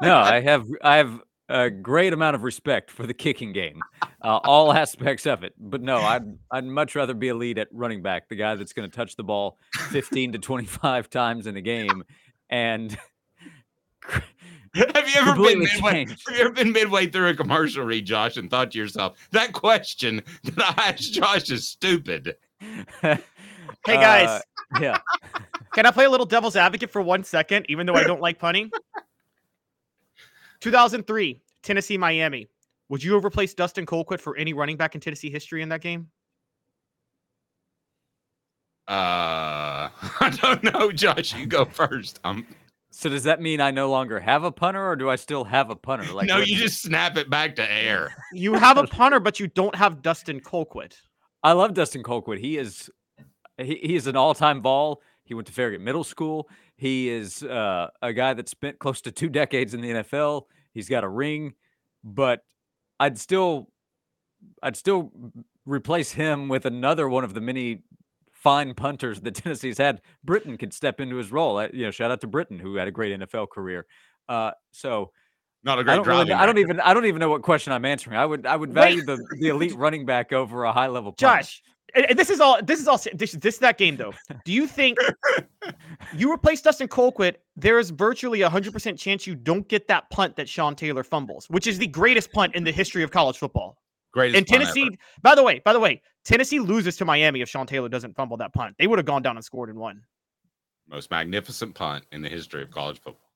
No, 0.00 0.16
I 0.16 0.40
have 0.40 0.66
I 0.82 0.96
have 0.96 1.20
a 1.48 1.70
great 1.70 2.12
amount 2.12 2.34
of 2.34 2.42
respect 2.42 2.90
for 2.90 3.06
the 3.06 3.14
kicking 3.14 3.52
game, 3.52 3.80
uh, 4.22 4.38
all 4.44 4.72
aspects 4.72 5.26
of 5.26 5.42
it. 5.44 5.54
But 5.58 5.82
no, 5.82 5.98
I'd 5.98 6.38
I'd 6.50 6.64
much 6.64 6.94
rather 6.94 7.14
be 7.14 7.28
a 7.28 7.34
lead 7.34 7.58
at 7.58 7.68
running 7.72 8.02
back, 8.02 8.28
the 8.28 8.36
guy 8.36 8.54
that's 8.54 8.72
going 8.72 8.88
to 8.90 8.94
touch 8.96 9.16
the 9.16 9.24
ball 9.24 9.58
15 9.90 10.32
to 10.32 10.38
25 10.38 11.10
times 11.10 11.46
in 11.46 11.56
a 11.56 11.60
game, 11.60 12.04
and 12.50 12.96
Have 14.74 15.06
you 15.06 15.20
ever 15.20 15.34
been 15.34 15.58
midway? 15.58 15.92
changed. 16.06 16.22
Have 16.28 16.36
you 16.38 16.44
ever 16.46 16.52
been 16.54 16.72
midway 16.72 17.06
through 17.06 17.28
a 17.28 17.34
commercial 17.34 17.84
read, 17.84 18.06
Josh, 18.06 18.38
and 18.38 18.50
thought 18.50 18.70
to 18.70 18.78
yourself, 18.78 19.18
that 19.32 19.52
question 19.52 20.22
that 20.44 20.74
I 20.78 20.88
asked 20.90 21.12
Josh 21.12 21.50
is 21.50 21.68
stupid? 21.68 22.36
Hey 23.84 23.96
guys, 23.96 24.28
Uh, 24.28 24.78
yeah, 24.80 24.98
Can 25.72 25.86
I 25.86 25.90
play 25.90 26.04
a 26.04 26.10
little 26.10 26.26
devil's 26.26 26.54
advocate 26.54 26.88
for 26.90 27.02
one 27.02 27.24
second, 27.24 27.66
even 27.68 27.84
though 27.84 27.94
I 27.96 28.04
don't 28.04 28.20
like 28.20 28.38
punting? 28.38 28.70
2003, 30.60 31.40
Tennessee, 31.62 31.98
Miami. 31.98 32.46
Would 32.92 33.02
you 33.02 33.14
have 33.14 33.24
replaced 33.24 33.56
Dustin 33.56 33.86
Colquitt 33.86 34.20
for 34.20 34.36
any 34.36 34.52
running 34.52 34.76
back 34.76 34.94
in 34.94 35.00
Tennessee 35.00 35.30
history 35.30 35.62
in 35.62 35.70
that 35.70 35.80
game? 35.80 36.08
Uh, 38.86 39.88
I 40.20 40.38
don't 40.42 40.62
know, 40.62 40.92
Josh. 40.92 41.34
You 41.34 41.46
go 41.46 41.64
first. 41.64 42.20
Um, 42.22 42.46
So 42.90 43.08
does 43.08 43.24
that 43.24 43.40
mean 43.40 43.62
I 43.62 43.70
no 43.70 43.88
longer 43.88 44.20
have 44.20 44.44
a 44.44 44.52
punter, 44.52 44.86
or 44.86 44.94
do 44.94 45.08
I 45.08 45.16
still 45.16 45.42
have 45.44 45.70
a 45.70 45.74
punter? 45.74 46.12
Like, 46.12 46.28
no, 46.28 46.36
you 46.40 46.54
just 46.54 46.82
snap 46.82 47.16
it 47.16 47.30
back 47.30 47.56
to 47.56 47.72
air. 47.72 48.14
You 48.34 48.52
have 48.52 48.76
a 48.76 48.86
punter, 48.86 49.20
but 49.20 49.40
you 49.40 49.46
don't 49.46 49.74
have 49.74 50.02
Dustin 50.02 50.40
Colquitt. 50.40 50.96
I 51.42 51.52
love 51.52 51.72
Dustin 51.72 52.02
Colquitt. 52.02 52.40
He 52.40 52.58
is 52.58 52.90
he, 53.56 53.78
he 53.82 53.96
is 53.96 54.06
an 54.06 54.16
all-time 54.16 54.60
ball. 54.60 55.00
He 55.24 55.32
went 55.32 55.46
to 55.46 55.54
Farragut 55.54 55.80
Middle 55.80 56.04
School. 56.04 56.46
He 56.76 57.08
is 57.08 57.42
uh, 57.42 57.88
a 58.02 58.12
guy 58.12 58.34
that 58.34 58.50
spent 58.50 58.78
close 58.78 59.00
to 59.00 59.10
two 59.12 59.30
decades 59.30 59.72
in 59.72 59.80
the 59.80 59.92
NFL. 59.92 60.42
He's 60.74 60.90
got 60.90 61.04
a 61.04 61.08
ring, 61.08 61.54
but 62.04 62.42
I'd 63.02 63.18
still 63.18 63.68
I'd 64.62 64.76
still 64.76 65.12
replace 65.66 66.12
him 66.12 66.48
with 66.48 66.66
another 66.66 67.08
one 67.08 67.24
of 67.24 67.34
the 67.34 67.40
many 67.40 67.82
fine 68.32 68.74
punters 68.74 69.20
that 69.20 69.34
Tennessee's 69.40 69.78
had. 69.78 70.00
Britton 70.24 70.56
could 70.56 70.72
step 70.72 71.00
into 71.00 71.16
his 71.16 71.30
role. 71.32 71.58
Uh, 71.58 71.68
You 71.72 71.84
know, 71.86 71.90
shout 71.90 72.10
out 72.10 72.20
to 72.22 72.26
Britton 72.26 72.58
who 72.58 72.76
had 72.76 72.88
a 72.88 72.90
great 72.90 73.18
NFL 73.18 73.50
career. 73.50 73.86
Uh, 74.28 74.52
so 74.70 75.10
Not 75.64 75.78
a 75.78 75.84
great 75.84 75.96
don't, 75.96 76.06
really, 76.06 76.32
I 76.32 76.46
don't 76.46 76.58
even 76.58 76.80
I 76.80 76.94
don't 76.94 77.06
even 77.06 77.20
know 77.20 77.28
what 77.30 77.42
question 77.42 77.72
I'm 77.72 77.84
answering. 77.84 78.16
I 78.16 78.24
would 78.26 78.46
I 78.46 78.56
would 78.56 78.72
value 78.72 79.02
the, 79.04 79.16
the 79.40 79.48
elite 79.48 79.74
running 79.76 80.06
back 80.06 80.32
over 80.32 80.64
a 80.64 80.72
high 80.72 80.88
level 80.88 81.12
punter. 81.12 81.38
Josh, 81.42 81.62
and- 81.94 82.06
and 82.10 82.18
this 82.18 82.30
is 82.30 82.40
all. 82.40 82.58
This 82.62 82.80
is 82.80 82.88
all. 82.88 82.98
This, 83.12 83.32
this 83.32 83.54
is 83.54 83.60
that 83.60 83.76
game 83.78 83.96
though. 83.96 84.14
Do 84.46 84.52
you 84.52 84.66
think 84.66 84.96
you 86.16 86.32
replace 86.32 86.62
Dustin 86.62 86.88
Colquitt? 86.88 87.36
There 87.56 87.78
is 87.78 87.90
virtually 87.90 88.42
a 88.42 88.48
hundred 88.48 88.72
percent 88.72 88.98
chance 88.98 89.26
you 89.26 89.34
don't 89.34 89.66
get 89.68 89.88
that 89.88 90.08
punt 90.10 90.36
that 90.36 90.48
Sean 90.48 90.74
Taylor 90.74 91.04
fumbles, 91.04 91.46
which 91.50 91.66
is 91.66 91.78
the 91.78 91.86
greatest 91.86 92.32
punt 92.32 92.54
in 92.54 92.64
the 92.64 92.72
history 92.72 93.02
of 93.02 93.10
college 93.10 93.38
football. 93.38 93.78
Greatest 94.12 94.36
And. 94.36 94.46
Tennessee, 94.46 94.88
by 95.22 95.34
the 95.34 95.42
way, 95.42 95.60
by 95.64 95.72
the 95.72 95.80
way, 95.80 96.02
Tennessee 96.24 96.60
loses 96.60 96.96
to 96.98 97.04
Miami 97.04 97.40
if 97.40 97.48
Sean 97.48 97.66
Taylor 97.66 97.88
doesn't 97.88 98.14
fumble 98.14 98.36
that 98.36 98.52
punt. 98.52 98.76
They 98.78 98.86
would 98.86 98.98
have 98.98 99.06
gone 99.06 99.22
down 99.22 99.36
and 99.36 99.44
scored 99.44 99.68
and 99.70 99.78
won. 99.78 100.02
most 100.88 101.10
magnificent 101.10 101.74
punt 101.74 102.04
in 102.12 102.22
the 102.22 102.28
history 102.28 102.62
of 102.62 102.70
college 102.70 103.00
football. 103.00 103.30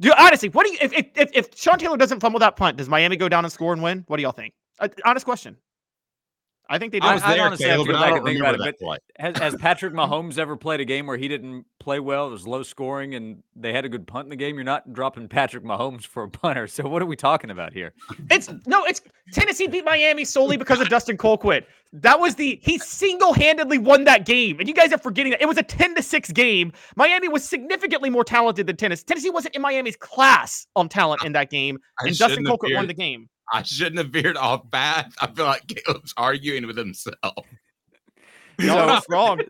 Dude, 0.00 0.12
honestly, 0.18 0.48
what 0.50 0.66
do 0.66 0.72
you 0.72 0.78
if, 0.80 0.92
if 0.92 1.06
if 1.16 1.30
if 1.34 1.58
Sean 1.58 1.78
Taylor 1.78 1.96
doesn't 1.96 2.20
fumble 2.20 2.38
that 2.40 2.56
punt, 2.56 2.76
does 2.76 2.88
Miami 2.88 3.16
go 3.16 3.28
down 3.28 3.44
and 3.44 3.52
score 3.52 3.72
and 3.72 3.82
win? 3.82 4.04
What 4.06 4.18
do 4.18 4.22
y'all 4.22 4.32
think? 4.32 4.54
Uh, 4.78 4.88
honest 5.04 5.24
question. 5.24 5.56
I 6.70 6.78
think 6.78 6.92
they 6.92 7.00
do. 7.00 7.06
I- 7.06 7.12
I 7.12 7.14
was 7.14 7.22
I'd 7.22 7.38
there, 7.38 7.48
have 7.48 7.58
to 7.58 7.64
go 7.64 7.82
and 7.82 7.96
I 7.96 8.00
back 8.00 8.08
don't 8.08 8.18
and 8.18 8.26
think 8.26 8.38
remember 8.38 8.56
about 8.56 8.68
it, 8.68 8.78
that 8.78 8.84
play. 8.84 8.98
Has, 9.18 9.38
has 9.38 9.56
Patrick 9.56 9.94
Mahomes 9.94 10.38
ever 10.38 10.56
played 10.56 10.80
a 10.80 10.84
game 10.84 11.06
where 11.06 11.16
he 11.16 11.26
didn't 11.26 11.64
play 11.80 11.98
well? 11.98 12.28
It 12.28 12.30
was 12.30 12.46
low 12.46 12.62
scoring 12.62 13.14
and 13.14 13.42
they 13.56 13.72
had 13.72 13.84
a 13.84 13.88
good 13.88 14.06
punt 14.06 14.26
in 14.26 14.30
the 14.30 14.36
game. 14.36 14.56
You're 14.56 14.64
not 14.64 14.92
dropping 14.92 15.28
Patrick 15.28 15.64
Mahomes 15.64 16.06
for 16.06 16.24
a 16.24 16.28
punter. 16.28 16.66
So 16.66 16.86
what 16.88 17.00
are 17.00 17.06
we 17.06 17.16
talking 17.16 17.50
about 17.50 17.72
here? 17.72 17.94
It's 18.30 18.50
no, 18.66 18.84
it's 18.84 19.00
Tennessee 19.32 19.66
beat 19.66 19.84
Miami 19.84 20.24
solely 20.24 20.56
because 20.56 20.80
of 20.80 20.88
Dustin 20.88 21.16
Colquitt. 21.16 21.64
That 21.94 22.20
was 22.20 22.34
the 22.34 22.58
he 22.62 22.78
single-handedly 22.78 23.78
won 23.78 24.04
that 24.04 24.26
game, 24.26 24.60
and 24.60 24.68
you 24.68 24.74
guys 24.74 24.92
are 24.92 24.98
forgetting 24.98 25.30
that 25.30 25.40
it 25.40 25.46
was 25.46 25.56
a 25.56 25.62
ten 25.62 25.94
to 25.94 26.02
six 26.02 26.30
game. 26.30 26.70
Miami 26.96 27.28
was 27.28 27.42
significantly 27.48 28.10
more 28.10 28.24
talented 28.24 28.66
than 28.66 28.76
Tennessee. 28.76 29.04
Tennessee 29.06 29.30
wasn't 29.30 29.56
in 29.56 29.62
Miami's 29.62 29.96
class 29.96 30.66
on 30.76 30.90
talent 30.90 31.24
in 31.24 31.32
that 31.32 31.48
game, 31.48 31.78
I 31.98 32.08
and 32.08 32.18
Dustin 32.18 32.44
shouldn't 32.44 32.60
Colquitt 32.60 32.74
won 32.74 32.88
the 32.88 32.94
game. 32.94 33.30
I 33.52 33.62
shouldn't 33.62 33.98
have 33.98 34.10
veered 34.10 34.36
off 34.36 34.70
path. 34.70 35.14
I 35.20 35.26
feel 35.28 35.46
like 35.46 35.66
Caleb's 35.66 36.12
arguing 36.16 36.66
with 36.66 36.76
himself. 36.76 37.16
No, 38.60 38.74
So- 38.74 38.86
that's 38.86 39.06
wrong. 39.08 39.40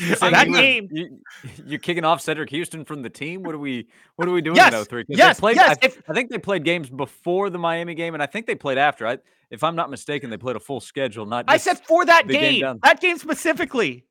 You're 0.00 0.14
that 0.16 0.46
you 0.46 0.54
game- 0.54 0.88
you, 0.92 1.18
you're 1.66 1.78
kicking 1.80 2.04
off 2.04 2.20
Cedric 2.20 2.50
Houston 2.50 2.84
from 2.84 3.02
the 3.02 3.10
team. 3.10 3.42
What 3.42 3.54
are 3.54 3.58
we? 3.58 3.88
What 4.14 4.28
are 4.28 4.30
we 4.30 4.40
doing 4.42 4.54
Yes, 4.56 4.72
in 4.72 4.84
03? 4.84 5.02
'Cause 5.04 5.06
they 5.08 5.16
yes, 5.16 5.40
played, 5.40 5.56
yes, 5.56 5.76
I, 5.82 5.86
if- 5.86 6.02
I 6.08 6.12
think 6.12 6.30
they 6.30 6.38
played 6.38 6.62
games 6.62 6.88
before 6.88 7.50
the 7.50 7.58
Miami 7.58 7.94
game, 7.94 8.14
and 8.14 8.22
I 8.22 8.26
think 8.26 8.46
they 8.46 8.54
played 8.54 8.78
after. 8.78 9.06
I, 9.08 9.18
if 9.50 9.64
I'm 9.64 9.74
not 9.74 9.90
mistaken, 9.90 10.30
they 10.30 10.36
played 10.36 10.54
a 10.56 10.60
full 10.60 10.80
schedule. 10.80 11.26
Not 11.26 11.46
I 11.48 11.56
said 11.56 11.80
for 11.84 12.04
that 12.04 12.28
game 12.28 12.60
game, 12.60 12.78
that 12.84 13.00
game 13.00 13.18
specifically. 13.18 14.04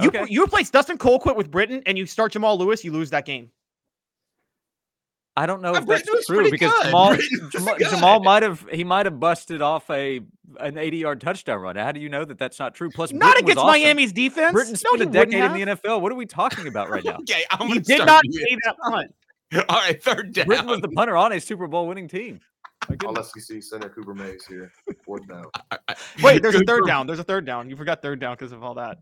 You 0.00 0.08
Okay. 0.08 0.24
you 0.28 0.42
replace 0.42 0.70
Dustin 0.70 0.96
Colquitt 0.98 1.36
with 1.36 1.50
Britton 1.50 1.82
and 1.86 1.96
you 1.98 2.06
start 2.06 2.32
Jamal 2.32 2.58
Lewis, 2.58 2.82
you 2.82 2.90
lose 2.90 3.10
that 3.10 3.24
game. 3.26 3.50
I 5.36 5.46
don't 5.46 5.62
know 5.62 5.74
if 5.74 5.86
that's 5.86 6.26
true 6.26 6.50
because 6.50 6.70
good. 6.70 6.84
Jamal, 6.84 7.16
Jamal. 7.50 7.76
Jamal 7.78 8.20
might 8.22 8.42
have 8.42 8.66
he 8.70 8.84
might 8.84 9.06
have 9.06 9.18
busted 9.18 9.62
off 9.62 9.88
a 9.90 10.20
an 10.60 10.76
80 10.76 10.96
yard 10.98 11.20
touchdown 11.22 11.60
run. 11.60 11.76
How 11.76 11.92
do 11.92 12.00
you 12.00 12.10
know 12.10 12.24
that 12.24 12.38
that's 12.38 12.58
not 12.58 12.74
true? 12.74 12.90
Plus, 12.90 13.12
Not 13.12 13.20
Britton 13.20 13.34
was 13.34 13.52
against 13.52 13.58
awesome. 13.58 13.80
Miami's 13.82 14.12
defense. 14.12 14.52
Britton 14.52 14.76
spent 14.76 14.96
he 14.98 15.02
a 15.04 15.06
decade 15.06 15.42
in 15.42 15.52
the 15.54 15.60
NFL. 15.76 16.02
What 16.02 16.12
are 16.12 16.16
we 16.16 16.26
talking 16.26 16.66
about 16.68 16.90
right 16.90 17.02
now? 17.04 17.12
Okay, 17.20 17.44
I'm 17.50 17.68
He 17.68 17.74
gonna 17.74 17.80
did 17.80 18.06
not 18.06 18.22
you. 18.24 18.58
that 18.64 18.76
punt. 18.78 19.14
All 19.68 19.76
right, 19.78 20.02
third 20.02 20.32
down. 20.34 20.46
Britton 20.46 20.66
was 20.66 20.80
the 20.80 20.88
punter 20.88 21.16
on 21.16 21.32
a 21.32 21.40
Super 21.40 21.66
Bowl 21.66 21.86
winning 21.86 22.08
team. 22.08 22.40
All. 23.06 23.22
SEC 23.22 23.62
center 23.62 23.88
Cooper 23.88 24.14
Mays 24.14 24.44
here. 24.44 24.72
Fourth 25.04 25.26
down. 25.28 25.44
Wait, 26.22 26.42
there's 26.42 26.56
a 26.56 26.64
third 26.64 26.84
down. 26.86 27.06
There's 27.06 27.20
a 27.20 27.24
third 27.24 27.46
down. 27.46 27.70
You 27.70 27.76
forgot 27.76 28.02
third 28.02 28.18
down 28.20 28.34
because 28.34 28.52
of 28.52 28.62
all 28.64 28.74
that. 28.74 28.98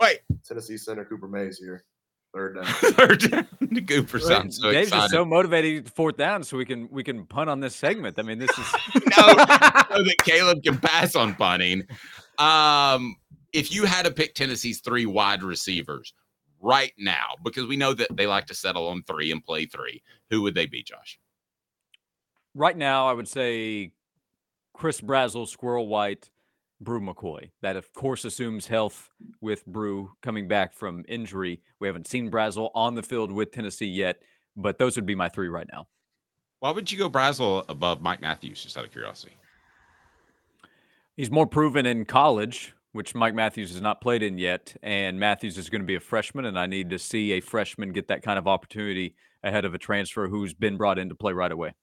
Wait, 0.00 0.20
Tennessee 0.46 0.76
center 0.76 1.04
Cooper 1.04 1.26
Mays 1.26 1.58
here. 1.58 1.84
Third 2.34 2.56
down. 2.56 2.64
third 2.94 3.30
down. 3.30 3.46
Cooper 3.86 4.18
Right, 4.18 4.26
sounds 4.26 4.58
so 4.60 4.72
Dave's 4.72 4.88
excited. 4.88 5.02
just 5.02 5.12
so 5.12 5.24
motivated 5.24 5.90
fourth 5.92 6.16
down, 6.16 6.42
so 6.42 6.56
we 6.56 6.64
can 6.64 6.88
we 6.90 7.04
can 7.04 7.26
punt 7.26 7.48
on 7.48 7.60
this 7.60 7.76
segment. 7.76 8.18
I 8.18 8.22
mean, 8.22 8.38
this 8.38 8.50
is 8.50 8.66
no, 8.94 9.22
so 9.28 9.34
that 9.36 10.14
Caleb 10.24 10.62
can 10.64 10.78
pass 10.78 11.14
on 11.14 11.34
punting. 11.36 11.86
Um, 12.38 13.16
if 13.52 13.72
you 13.72 13.84
had 13.84 14.04
to 14.04 14.10
pick 14.10 14.34
Tennessee's 14.34 14.80
three 14.80 15.06
wide 15.06 15.44
receivers 15.44 16.12
right 16.60 16.92
now, 16.98 17.36
because 17.44 17.66
we 17.66 17.76
know 17.76 17.94
that 17.94 18.08
they 18.16 18.26
like 18.26 18.46
to 18.46 18.54
settle 18.54 18.88
on 18.88 19.04
three 19.04 19.30
and 19.30 19.44
play 19.44 19.66
three, 19.66 20.02
who 20.30 20.42
would 20.42 20.54
they 20.56 20.66
be, 20.66 20.82
Josh? 20.82 21.18
right 22.54 22.76
now. 22.76 23.06
I 23.08 23.12
would 23.12 23.28
say 23.28 23.92
Chris 24.72 25.00
Brazzell, 25.00 25.46
Squirrel 25.48 25.88
White, 25.88 26.30
Bru 26.84 27.00
McCoy. 27.00 27.50
That 27.62 27.76
of 27.76 27.92
course 27.92 28.24
assumes 28.24 28.66
health 28.66 29.10
with 29.40 29.66
Brew 29.66 30.12
coming 30.22 30.46
back 30.46 30.74
from 30.74 31.04
injury. 31.08 31.60
We 31.80 31.88
haven't 31.88 32.06
seen 32.06 32.30
Brazzell 32.30 32.70
on 32.74 32.94
the 32.94 33.02
field 33.02 33.32
with 33.32 33.50
Tennessee 33.50 33.86
yet, 33.86 34.22
but 34.56 34.78
those 34.78 34.96
would 34.96 35.06
be 35.06 35.14
my 35.14 35.28
three 35.28 35.48
right 35.48 35.66
now. 35.72 35.88
Why 36.60 36.70
would 36.70 36.90
you 36.90 36.98
go 36.98 37.10
Brazzell 37.10 37.64
above 37.68 38.00
Mike 38.00 38.20
Matthews, 38.20 38.62
just 38.62 38.78
out 38.78 38.84
of 38.84 38.92
curiosity? 38.92 39.32
He's 41.16 41.30
more 41.30 41.46
proven 41.46 41.86
in 41.86 42.04
college, 42.04 42.74
which 42.92 43.14
Mike 43.14 43.34
Matthews 43.34 43.72
has 43.72 43.80
not 43.80 44.00
played 44.00 44.22
in 44.22 44.38
yet. 44.38 44.74
And 44.82 45.18
Matthews 45.18 45.58
is 45.58 45.68
going 45.68 45.82
to 45.82 45.86
be 45.86 45.96
a 45.96 46.00
freshman, 46.00 46.46
and 46.46 46.58
I 46.58 46.66
need 46.66 46.90
to 46.90 46.98
see 46.98 47.32
a 47.32 47.40
freshman 47.40 47.92
get 47.92 48.08
that 48.08 48.22
kind 48.22 48.38
of 48.38 48.48
opportunity 48.48 49.14
ahead 49.42 49.64
of 49.64 49.74
a 49.74 49.78
transfer 49.78 50.26
who's 50.26 50.54
been 50.54 50.76
brought 50.76 50.98
in 50.98 51.08
to 51.10 51.14
play 51.14 51.32
right 51.32 51.52
away. 51.52 51.74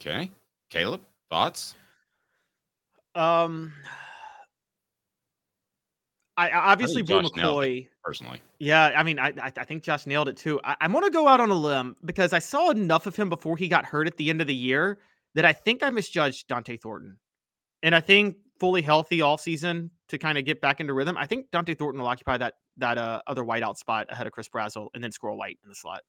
Okay. 0.00 0.30
Caleb, 0.68 1.02
thoughts? 1.30 1.74
Um, 3.16 3.72
I, 6.36 6.50
I 6.50 6.72
obviously 6.72 7.02
nailed 7.02 7.26
it. 7.26 7.32
McCoy. 7.32 7.88
Personally. 8.04 8.40
Yeah, 8.58 8.92
I 8.96 9.02
mean, 9.02 9.18
I 9.18 9.32
I, 9.40 9.52
I 9.56 9.64
think 9.64 9.82
Josh 9.82 10.06
nailed 10.06 10.28
it 10.28 10.36
too. 10.36 10.60
I, 10.62 10.76
I'm 10.80 10.92
gonna 10.92 11.10
go 11.10 11.26
out 11.26 11.40
on 11.40 11.50
a 11.50 11.54
limb 11.54 11.96
because 12.04 12.32
I 12.32 12.38
saw 12.38 12.70
enough 12.70 13.06
of 13.06 13.16
him 13.16 13.28
before 13.28 13.56
he 13.56 13.68
got 13.68 13.84
hurt 13.84 14.06
at 14.06 14.16
the 14.16 14.30
end 14.30 14.40
of 14.40 14.46
the 14.46 14.54
year 14.54 14.98
that 15.34 15.44
I 15.44 15.52
think 15.52 15.82
I 15.82 15.90
misjudged 15.90 16.48
Dont'e 16.48 16.80
Thornton, 16.80 17.18
and 17.82 17.94
I 17.94 18.00
think 18.00 18.36
fully 18.60 18.82
healthy 18.82 19.22
all 19.22 19.38
season 19.38 19.90
to 20.08 20.18
kind 20.18 20.38
of 20.38 20.44
get 20.44 20.60
back 20.60 20.80
into 20.80 20.94
rhythm. 20.94 21.16
I 21.16 21.26
think 21.26 21.50
Dont'e 21.50 21.76
Thornton 21.76 22.00
will 22.00 22.08
occupy 22.08 22.36
that 22.36 22.54
that 22.76 22.98
uh, 22.98 23.22
other 23.26 23.42
whiteout 23.42 23.76
spot 23.76 24.06
ahead 24.10 24.26
of 24.26 24.32
Chris 24.32 24.48
Brazzell, 24.48 24.88
and 24.94 25.02
then 25.02 25.10
Squirrel 25.10 25.38
White 25.38 25.58
in 25.64 25.68
the 25.68 25.74
slot. 25.74 26.02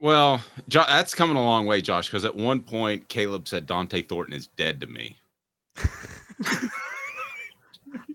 Well, 0.00 0.42
jo- 0.68 0.84
that's 0.86 1.14
coming 1.14 1.36
a 1.36 1.44
long 1.44 1.66
way, 1.66 1.80
Josh, 1.80 2.08
because 2.08 2.24
at 2.24 2.34
one 2.34 2.60
point 2.60 3.08
Caleb 3.08 3.46
said 3.46 3.66
Dont'e 3.66 4.08
Thornton 4.08 4.34
is 4.34 4.46
dead 4.46 4.80
to 4.80 4.86
me. 4.86 5.16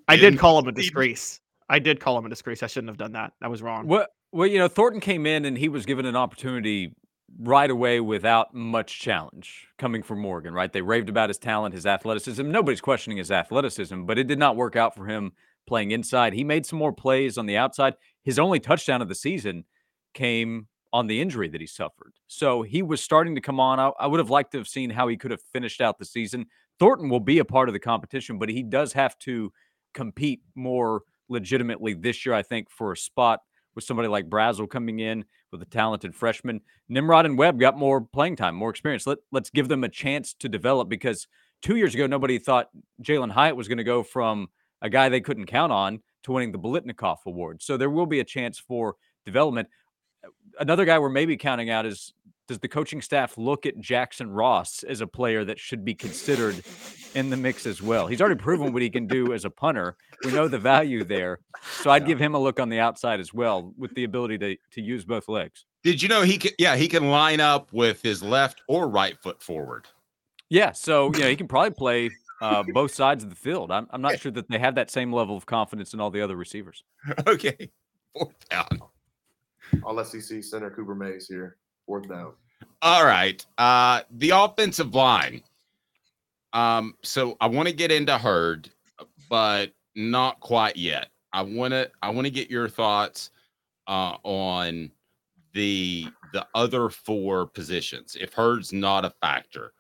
I 0.08 0.16
Didn't 0.16 0.40
call 0.40 0.60
him 0.60 0.68
a 0.68 0.72
disgrace. 0.72 1.42
I 1.70 1.80
did 1.80 2.00
call 2.00 2.18
him 2.18 2.26
a 2.26 2.30
disgrace. 2.30 2.64
I 2.64 2.68
shouldn't 2.68 2.90
have 2.90 2.98
done 2.98 3.12
that. 3.14 3.34
That 3.42 3.50
was 3.50 3.62
wrong. 3.62 3.88
Well, 3.88 4.08
well, 4.32 4.48
you 4.48 4.58
know, 4.58 4.68
Thornton 4.68 5.02
came 5.02 5.26
in 5.26 5.46
and 5.46 5.58
he 5.58 5.70
was 5.70 5.86
given 5.86 6.06
an 6.06 6.16
opportunity 6.16 6.94
right 7.40 7.70
away 7.70 8.00
without 8.00 8.54
much 8.54 9.00
challenge 9.00 9.68
coming 9.78 10.02
from 10.02 10.20
Morgan, 10.20 10.54
right? 10.54 10.72
They 10.72 10.82
raved 10.82 11.10
about 11.10 11.30
his 11.30 11.38
talent, 11.38 11.76
his 11.76 11.86
athleticism. 11.86 12.50
Nobody's 12.50 12.82
questioning 12.82 13.18
his 13.18 13.32
athleticism, 13.32 14.04
but 14.04 14.18
it 14.18 14.28
did 14.28 14.40
not 14.40 14.56
work 14.56 14.76
out 14.76 14.96
for 14.96 15.08
him 15.08 15.34
playing 15.68 15.92
inside. 15.92 16.34
He 16.34 16.44
made 16.44 16.66
some 16.66 16.80
more 16.80 16.94
plays 16.94 17.38
on 17.38 17.46
the 17.46 17.58
outside. 17.58 17.96
His 18.24 18.40
only 18.40 18.60
touchdown 18.60 19.02
of 19.02 19.10
the 19.10 19.16
season 19.16 19.66
came 20.14 20.68
on 20.94 21.08
the 21.08 21.22
injury 21.22 21.50
that 21.50 21.62
he 21.62 21.68
suffered. 21.68 22.14
So 22.28 22.62
he 22.62 22.82
was 22.82 23.02
starting 23.02 23.36
to 23.36 23.42
come 23.42 23.60
on. 23.60 23.80
I, 23.80 23.92
I 24.00 24.08
would 24.08 24.20
have 24.20 24.30
liked 24.30 24.54
to 24.54 24.58
have 24.58 24.68
seen 24.68 24.90
how 24.90 25.08
he 25.10 25.18
could 25.18 25.32
have 25.32 25.42
finished 25.54 25.82
out 25.82 26.00
the 26.00 26.06
season. 26.06 26.46
Thornton 26.80 27.10
will 27.10 27.20
be 27.20 27.40
a 27.40 27.46
part 27.46 27.70
of 27.70 27.74
the 27.74 27.80
competition, 27.80 28.38
but 28.38 28.50
he 28.50 28.64
does 28.64 28.94
have 28.94 29.18
to 29.20 29.52
compete 29.94 30.42
more 30.56 31.04
legitimately 31.30 31.94
this 31.94 32.26
year, 32.26 32.36
I 32.36 32.44
think, 32.44 32.70
for 32.70 32.92
a 32.92 32.98
spot 32.98 33.40
with 33.76 33.84
somebody 33.84 34.08
like 34.08 34.30
Brazzell 34.30 34.70
coming 34.70 35.00
in 35.00 35.24
with 35.52 35.62
a 35.62 35.66
talented 35.66 36.16
freshman. 36.16 36.62
Nimrod 36.90 37.26
and 37.26 37.38
Webb 37.38 37.60
got 37.60 37.78
more 37.78 38.02
playing 38.02 38.36
time, 38.36 38.56
more 38.56 38.70
experience. 38.70 39.06
Let, 39.06 39.20
let's 39.32 39.50
give 39.50 39.68
them 39.68 39.84
a 39.84 39.90
chance 39.90 40.34
to 40.36 40.50
develop 40.50 40.90
because 40.90 41.28
two 41.62 41.76
years 41.76 41.94
ago, 41.94 42.08
nobody 42.08 42.40
thought 42.40 42.70
Jalin 43.02 43.32
Hyatt 43.32 43.56
was 43.56 43.68
going 43.68 43.78
to 43.78 43.84
go 43.84 44.04
from 44.04 44.48
a 44.82 44.90
guy 44.90 45.10
they 45.10 45.22
couldn't 45.22 45.46
count 45.46 45.72
on 45.72 46.02
to 46.24 46.32
winning 46.32 46.52
the 46.52 46.60
Biletnikoff 46.60 47.18
Award. 47.26 47.62
So 47.62 47.78
there 47.78 47.90
will 47.90 48.06
be 48.06 48.20
a 48.20 48.24
chance 48.24 48.60
for 48.60 48.96
development. 49.26 49.68
Another 50.60 50.86
guy 50.86 51.00
we're 51.00 51.10
maybe 51.10 51.38
counting 51.38 51.70
out 51.70 51.86
is 51.86 52.14
does 52.48 52.60
the 52.60 52.68
coaching 52.68 53.01
staff 53.01 53.38
look 53.38 53.66
at 53.66 53.80
Jackson 53.80 54.32
Ross 54.32 54.84
as 54.84 55.01
a 55.01 55.08
player 55.08 55.44
that 55.46 55.60
should 55.60 55.84
be 55.84 55.94
considered 55.94 56.62
in 57.13 57.30
the 57.30 57.38
mix 57.38 57.66
as 57.66 57.82
well? 57.82 58.08
He's 58.08 58.22
already 58.22 58.39
proven 58.39 58.74
what 58.74 58.82
he 58.82 58.89
can 58.89 59.06
do 59.06 59.34
as 59.34 59.46
a 59.46 59.50
punter. 59.50 59.98
We 60.24 60.32
know 60.32 60.48
the 60.48 60.58
value 60.58 61.04
there. 61.04 61.39
So 61.82 61.92
I'd 61.92 62.06
give 62.06 62.20
him 62.20 62.36
a 62.36 62.39
look 62.39 62.60
on 62.60 62.70
the 62.70 62.80
outside 62.80 63.20
as 63.20 63.34
well 63.34 63.74
with 63.77 63.94
the 63.96 64.04
ability 64.06 64.38
to 64.39 64.56
to 64.72 64.82
use 64.82 65.06
both 65.06 65.27
legs. 65.27 65.66
Did 65.84 66.01
you 66.01 66.10
know 66.10 66.22
he 66.22 66.38
can? 66.38 66.51
Yeah, 66.58 66.75
he 66.75 66.88
can 66.88 67.10
line 67.10 67.39
up 67.39 67.72
with 67.74 68.01
his 68.01 68.24
left 68.24 68.62
or 68.68 68.88
right 68.88 69.18
foot 69.22 69.42
forward. 69.42 69.88
Yeah, 70.50 70.72
so 70.72 71.12
you 71.13 71.20
know 71.22 71.30
he 71.30 71.36
can 71.36 71.48
probably 71.48 71.72
play 71.72 72.10
uh, 72.42 72.63
both 72.74 72.94
sides 72.94 73.24
of 73.24 73.30
the 73.30 73.36
field. 73.36 73.72
I'm, 73.72 73.88
I'm 73.92 74.01
not 74.01 74.20
sure 74.20 74.32
that 74.32 74.50
they 74.50 74.60
have 74.60 74.75
that 74.75 74.89
same 74.89 75.12
level 75.12 75.36
of 75.36 75.46
confidence 75.46 75.94
in 75.94 76.00
all 76.00 76.10
the 76.10 76.22
other 76.22 76.36
receivers. 76.36 76.84
Okay, 77.27 77.70
fourth 78.13 78.50
down. 78.50 78.82
All 79.84 80.04
SEC 80.04 80.44
center 80.44 80.70
Cooper 80.70 80.96
Mays 80.96 81.27
here. 81.27 81.58
Fourth 81.88 82.08
down. 82.08 82.34
All 82.84 83.06
right. 83.06 83.44
Uh 83.58 84.01
the 84.12 84.29
offensive 84.29 84.94
line. 84.94 85.41
Um, 86.53 86.96
so 87.03 87.38
I 87.41 87.48
want 87.48 87.67
to 87.67 87.74
get 87.74 87.91
into 87.91 88.17
Heard, 88.17 88.70
but 89.29 89.72
not 89.96 90.39
quite 90.39 90.75
yet. 90.75 91.08
I 91.34 91.41
want 91.41 91.72
to 91.72 91.89
I 92.01 92.10
want 92.10 92.25
to 92.25 92.32
get 92.32 92.50
your 92.50 92.70
thoughts 92.70 93.32
uh 93.88 94.17
on 94.24 94.91
the 95.53 96.08
the 96.34 96.46
other 96.53 96.89
four 96.89 97.48
positions. 97.48 98.15
If 98.20 98.34
Heard's 98.34 98.74
not 98.74 99.06
a 99.06 99.13
factor, 99.22 99.74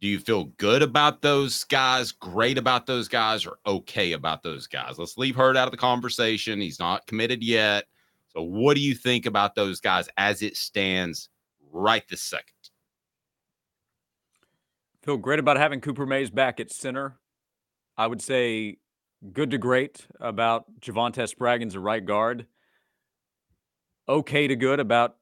do 0.00 0.08
you 0.08 0.18
feel 0.18 0.44
good 0.56 0.82
about 0.82 1.20
those 1.20 1.64
guys, 1.64 2.12
great 2.12 2.56
about 2.56 2.86
those 2.86 3.08
guys, 3.08 3.44
or 3.44 3.58
okay 3.66 4.12
about 4.12 4.42
those 4.42 4.66
guys? 4.66 4.98
Let's 4.98 5.18
leave 5.18 5.36
Heard 5.36 5.56
out 5.56 5.68
of 5.68 5.72
the 5.72 5.76
conversation. 5.76 6.60
He's 6.60 6.78
not 6.78 7.06
committed 7.06 7.42
yet. 7.42 7.84
So 8.28 8.42
what 8.42 8.76
do 8.76 8.80
you 8.80 8.94
think 8.94 9.26
about 9.26 9.54
those 9.54 9.80
guys 9.80 10.08
as 10.16 10.42
it 10.42 10.56
stands 10.56 11.28
right 11.72 12.04
this 12.08 12.22
second? 12.22 12.54
Feel 15.02 15.16
great 15.16 15.38
about 15.38 15.56
having 15.56 15.80
Cooper 15.80 16.06
Mays 16.06 16.30
back 16.30 16.60
at 16.60 16.70
center. 16.70 17.18
I 17.96 18.06
would 18.06 18.20
say 18.20 18.78
good 19.32 19.50
to 19.50 19.58
great 19.58 20.06
about 20.20 20.64
Javontez 20.80 21.34
Spraggins 21.34 21.74
a 21.74 21.80
right 21.80 22.04
guard. 22.04 22.46
Okay 24.08 24.46
to 24.46 24.56
good 24.56 24.80
about 24.80 25.16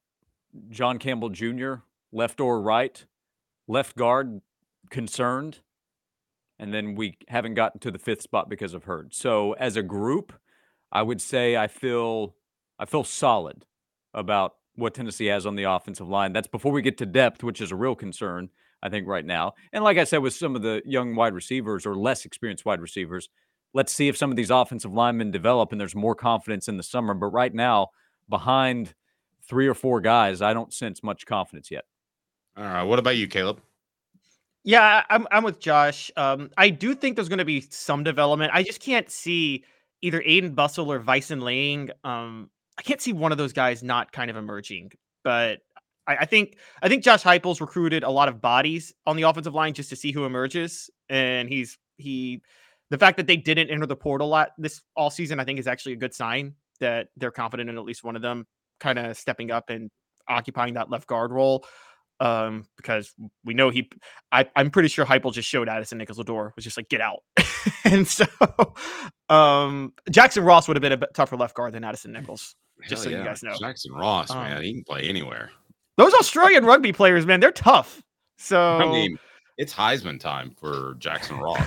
John 0.70 0.98
Campbell 0.98 1.28
Jr. 1.28 1.74
left 2.12 2.40
or 2.40 2.60
right. 2.60 3.04
Left 3.66 3.96
guard 3.96 4.40
concerned. 4.90 5.58
And 6.58 6.74
then 6.74 6.96
we 6.96 7.18
haven't 7.28 7.54
gotten 7.54 7.80
to 7.80 7.90
the 7.90 7.98
fifth 7.98 8.22
spot 8.22 8.48
because 8.48 8.74
of 8.74 8.84
Heard. 8.84 9.14
So 9.14 9.52
as 9.52 9.76
a 9.76 9.82
group, 9.82 10.32
I 10.90 11.02
would 11.02 11.20
say 11.20 11.56
I 11.56 11.68
feel 11.68 12.34
I 12.78 12.86
feel 12.86 13.04
solid 13.04 13.64
about 14.14 14.54
what 14.78 14.94
Tennessee 14.94 15.26
has 15.26 15.44
on 15.44 15.56
the 15.56 15.64
offensive 15.64 16.08
line. 16.08 16.32
That's 16.32 16.46
before 16.46 16.72
we 16.72 16.82
get 16.82 16.98
to 16.98 17.06
depth, 17.06 17.42
which 17.42 17.60
is 17.60 17.72
a 17.72 17.76
real 17.76 17.94
concern. 17.94 18.48
I 18.82 18.88
think 18.88 19.08
right 19.08 19.24
now. 19.24 19.54
And 19.72 19.82
like 19.82 19.98
I 19.98 20.04
said, 20.04 20.18
with 20.18 20.34
some 20.34 20.54
of 20.54 20.62
the 20.62 20.80
young 20.84 21.16
wide 21.16 21.34
receivers 21.34 21.84
or 21.84 21.96
less 21.96 22.24
experienced 22.24 22.64
wide 22.64 22.80
receivers, 22.80 23.28
let's 23.74 23.92
see 23.92 24.08
if 24.08 24.16
some 24.16 24.30
of 24.30 24.36
these 24.36 24.50
offensive 24.50 24.92
linemen 24.92 25.32
develop 25.32 25.72
and 25.72 25.80
there's 25.80 25.96
more 25.96 26.14
confidence 26.14 26.68
in 26.68 26.76
the 26.76 26.82
summer. 26.84 27.12
But 27.14 27.28
right 27.28 27.52
now, 27.52 27.88
behind 28.28 28.94
three 29.48 29.66
or 29.66 29.74
four 29.74 30.00
guys, 30.00 30.42
I 30.42 30.54
don't 30.54 30.72
sense 30.72 31.02
much 31.02 31.26
confidence 31.26 31.70
yet. 31.70 31.84
All 32.56 32.64
right. 32.64 32.84
What 32.84 32.98
about 32.98 33.16
you, 33.16 33.26
Caleb? 33.26 33.60
Yeah, 34.64 35.02
I'm 35.08 35.26
I'm 35.30 35.44
with 35.44 35.60
Josh. 35.60 36.10
Um, 36.16 36.50
I 36.56 36.68
do 36.70 36.94
think 36.94 37.16
there's 37.16 37.28
going 37.28 37.38
to 37.38 37.44
be 37.44 37.62
some 37.70 38.04
development. 38.04 38.52
I 38.54 38.62
just 38.62 38.80
can't 38.80 39.10
see 39.10 39.64
either 40.02 40.20
Aiden 40.20 40.54
Bustle 40.54 40.92
or 40.92 41.00
Vyson 41.00 41.40
Lang. 41.40 41.90
Um, 42.04 42.50
I 42.78 42.82
can't 42.82 43.00
see 43.00 43.12
one 43.12 43.32
of 43.32 43.38
those 43.38 43.52
guys 43.52 43.82
not 43.82 44.12
kind 44.12 44.30
of 44.30 44.36
emerging. 44.36 44.92
But 45.24 45.58
I, 46.06 46.16
I 46.16 46.24
think 46.24 46.56
I 46.82 46.88
think 46.88 47.04
Josh 47.04 47.22
Heupel's 47.22 47.60
recruited 47.60 48.04
a 48.04 48.10
lot 48.10 48.28
of 48.28 48.40
bodies 48.40 48.94
on 49.06 49.16
the 49.16 49.24
offensive 49.24 49.54
line 49.54 49.74
just 49.74 49.90
to 49.90 49.96
see 49.96 50.12
who 50.12 50.24
emerges, 50.24 50.90
and 51.08 51.48
he's 51.48 51.78
he. 51.96 52.42
The 52.90 52.96
fact 52.96 53.18
that 53.18 53.26
they 53.26 53.36
didn't 53.36 53.68
enter 53.68 53.84
the 53.84 53.96
portal 53.96 54.28
lot 54.28 54.52
this 54.56 54.80
all 54.96 55.10
season, 55.10 55.38
I 55.38 55.44
think, 55.44 55.58
is 55.58 55.66
actually 55.66 55.92
a 55.92 55.96
good 55.96 56.14
sign. 56.14 56.54
that 56.80 57.08
they're 57.16 57.30
confident 57.32 57.68
in 57.68 57.76
at 57.76 57.84
least 57.84 58.04
one 58.04 58.16
of 58.16 58.22
them 58.22 58.46
kind 58.80 58.98
of 58.98 59.18
stepping 59.18 59.50
up 59.50 59.68
and 59.68 59.90
occupying 60.28 60.74
that 60.74 60.88
left 60.90 61.06
guard 61.06 61.32
role. 61.32 61.66
Um, 62.20 62.64
because 62.76 63.12
we 63.44 63.54
know 63.54 63.70
he, 63.70 63.90
I, 64.32 64.46
I'm 64.56 64.70
pretty 64.70 64.88
sure 64.88 65.04
Heupel 65.04 65.32
just 65.32 65.48
showed 65.48 65.68
Addison 65.68 65.98
Nichols 65.98 66.18
door 66.24 66.52
was 66.56 66.64
just 66.64 66.76
like 66.76 66.88
get 66.88 67.00
out, 67.00 67.22
and 67.84 68.08
so, 68.08 68.24
um, 69.28 69.92
Jackson 70.10 70.42
Ross 70.42 70.66
would 70.66 70.76
have 70.76 70.82
been 70.82 71.00
a 71.00 71.06
tougher 71.14 71.36
left 71.36 71.54
guard 71.54 71.74
than 71.74 71.84
Addison 71.84 72.12
Nichols. 72.12 72.56
Just 72.86 73.02
so 73.02 73.10
Hell 73.10 73.18
you 73.20 73.24
guys 73.24 73.42
know. 73.42 73.54
Jackson 73.58 73.92
Ross, 73.92 74.30
Um, 74.30 74.38
man, 74.38 74.62
he 74.62 74.72
can 74.74 74.84
play 74.84 75.02
anywhere. 75.02 75.50
Those 75.96 76.14
Australian 76.14 76.64
rugby 76.64 76.92
players, 76.92 77.26
man, 77.26 77.40
they're 77.40 77.50
tough. 77.52 78.02
So 78.40 78.76
I 78.78 78.86
mean, 78.86 79.18
it's 79.56 79.74
Heisman 79.74 80.20
time 80.20 80.52
for 80.60 80.94
Jackson 81.00 81.38
Ross. 81.38 81.58